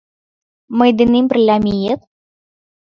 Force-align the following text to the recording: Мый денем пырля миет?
Мый 0.77 0.91
денем 0.97 1.25
пырля 1.29 1.57
миет? 1.65 2.01